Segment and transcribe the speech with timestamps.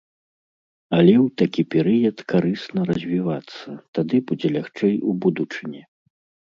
[0.99, 3.69] Але ў такі перыяд карысна развівацца,
[4.01, 5.81] тады будзе лягчэй у будучыні.